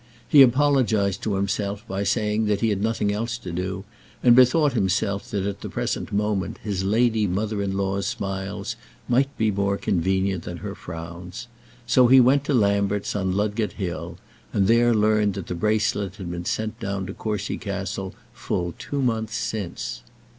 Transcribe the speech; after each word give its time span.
He 0.27 0.41
apologized 0.41 1.21
to 1.21 1.35
himself 1.35 1.87
by 1.87 2.01
saying 2.03 2.45
that 2.45 2.61
he 2.61 2.69
had 2.69 2.81
nothing 2.81 3.13
else 3.13 3.37
to 3.37 3.51
do, 3.51 3.83
and 4.23 4.35
bethought 4.35 4.73
himself 4.73 5.29
that 5.29 5.45
at 5.45 5.61
the 5.61 5.69
present 5.69 6.11
moment 6.11 6.57
his 6.63 6.83
lady 6.83 7.27
mother 7.27 7.61
in 7.61 7.77
law's 7.77 8.07
smiles 8.07 8.75
might 9.07 9.37
be 9.37 9.51
more 9.51 9.77
convenient 9.77 10.41
than 10.43 10.57
her 10.65 10.73
frowns. 10.73 11.45
So 11.85 12.07
he 12.07 12.19
went 12.19 12.45
to 12.45 12.53
Lambert's, 12.55 13.15
on 13.15 13.33
Ludgate 13.33 13.73
Hill, 13.73 14.17
and 14.51 14.65
there 14.65 14.95
learned 14.95 15.35
that 15.35 15.45
the 15.45 15.53
bracelet 15.53 16.15
had 16.15 16.31
been 16.31 16.45
sent 16.45 16.79
down 16.79 17.05
to 17.05 17.13
Courcy 17.13 17.59
Castle 17.59 18.15
full 18.33 18.73
two 18.79 19.03
months 19.03 19.35
since. 19.35 20.01